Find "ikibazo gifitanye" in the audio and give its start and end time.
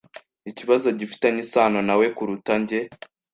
0.49-1.39